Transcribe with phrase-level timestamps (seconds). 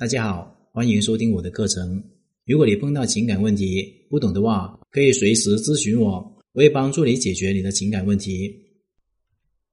[0.00, 2.02] 大家好，欢迎收听我的课程。
[2.46, 6.12] 如果你碰到情感问题不懂的话，可以随时咨询我，
[6.54, 8.50] 我会帮助你解决你的情感问题。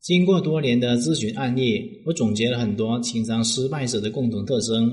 [0.00, 4.90] 经过多年的咨询案例，我总结了很多情商失败者的共同特征。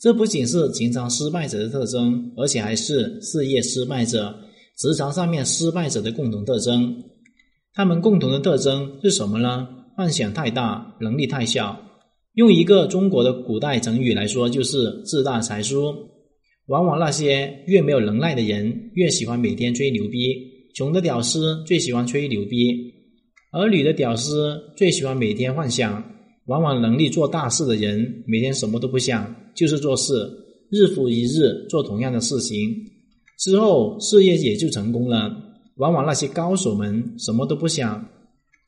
[0.00, 4.34] 这不仅是情商失败者的特征，而且还是事业失败者、
[4.78, 6.96] 职场上面失败者的共同特征。
[7.74, 9.68] 他们共同的特征是什么呢？
[9.98, 11.78] 幻想太大，能力太小。
[12.34, 15.94] 用一个中国的古代成语来说，就是自大才疏。
[16.66, 20.50] 往往那些越没有能耐的人，越喜欢每天吹牛逼。
[20.74, 22.72] 穷的屌丝最喜欢吹牛逼，
[23.52, 26.02] 而女的屌丝最喜欢每天幻想。
[26.46, 30.12] 往往能力做大事的人，每天什么都不想，就是做事，
[30.70, 32.74] 日复一日做同样的事情，
[33.38, 35.30] 之后事业也就成功了。
[35.76, 38.08] 往往那些高手们什么都不想，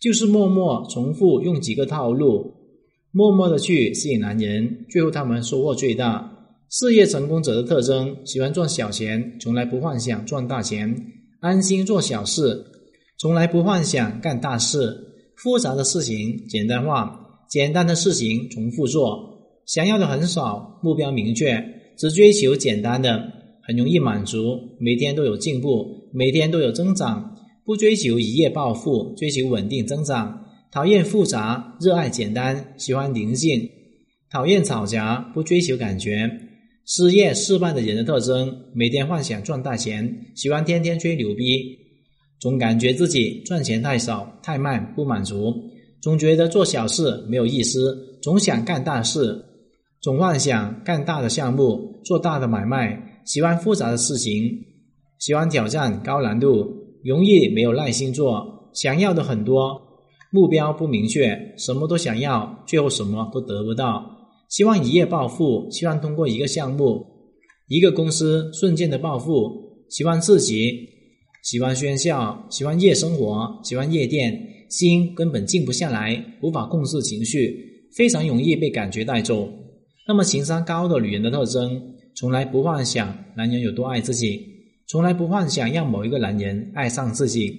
[0.00, 2.52] 就是默默重复用几个套路，
[3.16, 6.32] 默默的去吸引男人，最后他们收获最大。
[6.68, 10.92] 事业成功者的特征：喜欢赚小钱，从来不幻想赚大钱；
[11.38, 12.64] 安心做小事，
[13.20, 14.98] 从来不幻想干大事。
[15.36, 17.20] 复杂的事情简单化。
[17.48, 19.16] 简单的事情重复做，
[19.64, 21.64] 想要的很少，目标明确，
[21.96, 23.22] 只追求简单的，
[23.62, 24.58] 很容易满足。
[24.80, 30.40] 每天都有进步，每天都有增长，不追求一夜暴富，追求稳定增长。
[30.74, 33.70] 讨厌复杂，热爱简单，喜欢宁静。
[34.28, 36.28] 讨厌吵架，不追求感觉。
[36.84, 41.78] 失业失败的人的特征：每天幻想赚大钱，喜欢天天吹牛逼，
[42.40, 45.54] 总感觉自己赚钱太少、太慢，不满足。
[46.02, 49.44] 总觉得做小事没有意思，总想干大事，
[50.00, 54.50] 总幻想干大的项目，做大的买卖，喜欢复杂的事情，
[55.20, 56.66] 喜欢挑战高难度，
[57.04, 59.80] 容易没有耐心做，想要的很多，
[60.34, 64.04] 目标不明确，什么都想要，最后什么都得不到，
[64.48, 67.06] 希望一夜暴富，希望通过一个项目、
[67.68, 70.88] 一个公司瞬间的暴富，喜欢自己，
[71.44, 74.50] 喜欢喧嚣，喜欢夜生活，喜欢夜店。
[74.70, 77.56] 心根本静不下来，无法控制情绪，
[77.96, 79.48] 非常容易被感觉带走。
[80.08, 81.80] 那么情商高的女人的特征，
[82.16, 84.40] 从来不幻想男人有多爱自己，
[84.88, 87.56] 从来不幻想让某一个男人爱上自己，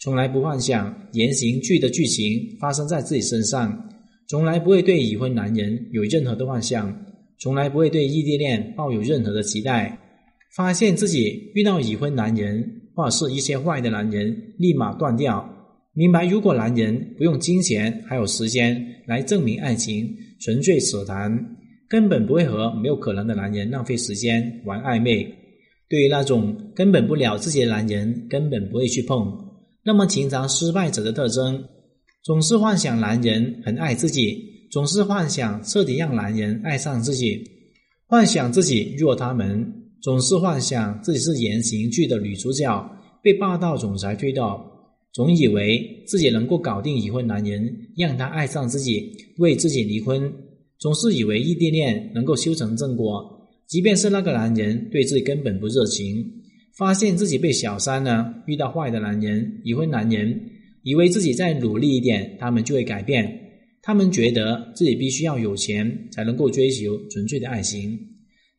[0.00, 3.88] 从来不幻想言行剧的剧情发生在自己身上，
[4.28, 6.94] 从来不会对已婚男人有任何的幻想，
[7.38, 9.98] 从来不会对异地恋抱有任何的期待。
[10.54, 15.46] 发现自己遇到已婚男人或者是一些坏的男人，立马断掉。
[15.92, 20.08] 明白，如果男人不用金钱还有时间来证明爱情，
[20.40, 21.56] 纯粹扯谈，
[21.88, 25.26] 根本不会和没有可能的男人浪费时间玩暧昧。
[25.88, 29.47] 对于那种根本不了自己的男人，根本不会去碰。
[29.88, 31.64] 那么，情商失败者的特征，
[32.22, 37.42] 总是幻想男人很爱自己，总是幻想彻底让男人爱上自己，
[38.04, 39.66] 幻想自己弱他们，
[40.02, 42.86] 总是幻想自己是言情剧的女主角，
[43.22, 44.62] 被霸道总裁推倒。
[45.14, 50.30] 总以为自己能够搞定已婚男人，让他爱上自己，为自己离婚。
[50.78, 53.24] 总是以为异地恋能够修成正果，
[53.66, 56.30] 即便是那个男人对自己根本不热情，
[56.78, 60.40] 发现自己被小三了，遇到坏的男人、已婚男人，
[60.84, 63.40] 以为自己再努力一点，他们就会改变。
[63.82, 67.98] 他们觉得自己必须要有钱才能够追求纯粹的爱情，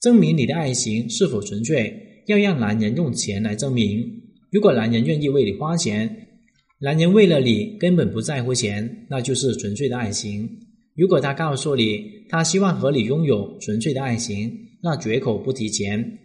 [0.00, 4.04] 证明你的爱情是否纯粹，要让男人用钱来证明。
[4.50, 6.26] 如果男人愿意为你花钱，
[6.80, 10.48] 男人为了你根本不在乎钱，那就是纯粹的爱情。
[10.96, 14.50] 如果他告诉你他希望和你拥有纯粹的爱情，
[14.82, 16.18] 那绝口不提钱，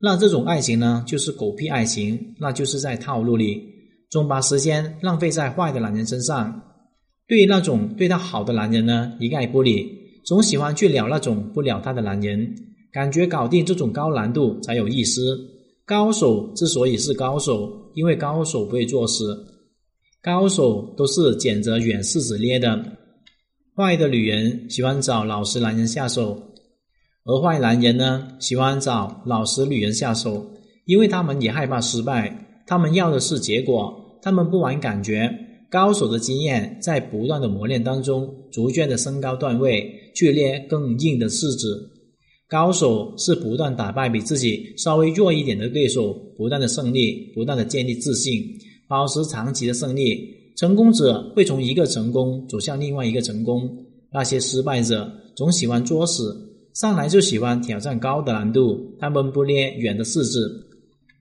[0.00, 3.62] 那这种爱情呢，就是狗屁爱情，那就是在套路里，
[4.10, 6.62] 总把时间浪费在坏的男人身上。
[7.26, 9.90] 对于那种对他好的男人呢，一概不理，
[10.24, 12.54] 总喜欢去撩那种不撩他的男人，
[12.92, 15.20] 感觉搞定这种高难度才有意思。
[15.84, 19.24] 高手之所以是高手，因为高手不会做事。
[20.22, 22.82] 高手都是捡着软柿子捏的，
[23.76, 26.40] 坏的女人喜欢找老实男人下手，
[27.28, 30.46] 而坏男人呢喜欢找老实女人下手，
[30.86, 35.30] 因为他们也害怕失败，他们要的是结果，他们不玩感觉。
[35.70, 41.90] 高手的经验在不断的磨练当中，逐渐的升高段位，去捏更硬的柿子。
[42.48, 48.42] 高手是不断打败比自己稍微弱一点的对手，不断的胜利，不断的建立自信。
[48.88, 53.68] 保持长期的胜利，成功者会从一个成功走向另外一个成功。
[54.10, 56.34] 那些失败者总喜欢作死，
[56.78, 58.96] 上来就喜欢挑战高的难度。
[59.00, 60.48] 他们不捏软的柿子，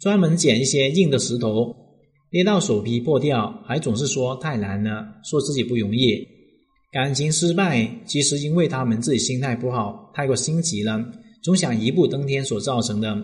[0.00, 1.74] 专门捡一些硬的石头，
[2.30, 6.24] 捏到手皮破掉，还总是说太难了，说自己不容易。
[6.92, 11.04] 感情失败，其实因为他们自己心态不好，太过心急了，
[11.42, 13.20] 总想一步登天所造成的。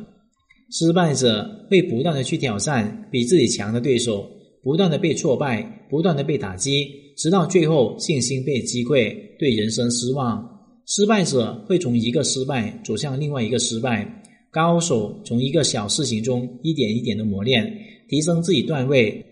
[0.72, 4.28] 失败者会不断的去挑战比自己强的对手，
[4.64, 10.55] 不断的被挫败，不断的被打击，直到最后信心被击溃，对人生失望。
[10.86, 14.22] 失败者会从一个失败走向另外一个失败。
[14.52, 17.70] 高手从一个小事情中一点一点的磨练，
[18.08, 19.22] 提升自己段位。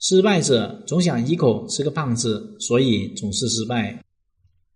[0.00, 3.98] 失败者总想一口吃个胖子，所以总是失败。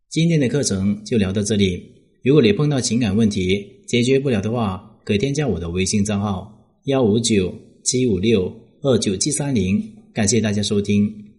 [0.09, 1.83] 今天的课程就聊到这里。
[2.23, 6.51] 如果你碰到情感问题解决不了的话，可添加我的微信账号
[6.85, 7.53] 幺五九
[7.85, 9.83] 七五六二九七三零，
[10.15, 11.32] 感谢大家收听。